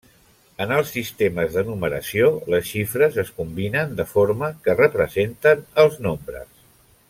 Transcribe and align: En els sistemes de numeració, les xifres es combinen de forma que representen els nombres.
En 0.63 0.71
els 0.77 0.93
sistemes 0.95 1.57
de 1.57 1.63
numeració, 1.67 2.31
les 2.55 2.65
xifres 2.71 3.21
es 3.25 3.31
combinen 3.41 3.95
de 4.01 4.07
forma 4.15 4.51
que 4.65 4.77
representen 4.81 5.63
els 5.85 6.05
nombres. 6.09 6.53